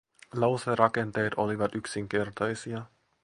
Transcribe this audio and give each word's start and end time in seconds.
Lauserakenteet 0.35 1.35
olivat 1.37 1.75
yksinkertaisia; 1.75 2.83